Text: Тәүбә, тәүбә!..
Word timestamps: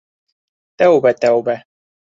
Тәүбә, 0.83 1.15
тәүбә!.. 1.27 1.61